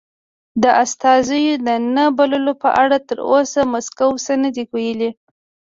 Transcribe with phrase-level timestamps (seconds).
[0.63, 5.09] د استازیو د نه بللو په اړه تر اوسه مسکو څه نه دې ویلي.